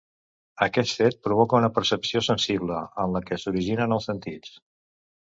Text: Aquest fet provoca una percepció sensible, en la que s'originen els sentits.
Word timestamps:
Aquest 0.65 0.95
fet 1.01 1.19
provoca 1.27 1.59
una 1.59 1.71
percepció 1.77 2.23
sensible, 2.31 2.81
en 3.07 3.17
la 3.19 3.25
que 3.29 3.41
s'originen 3.45 3.99
els 4.01 4.13
sentits. 4.13 4.61